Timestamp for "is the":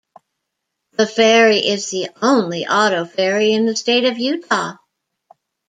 1.59-2.09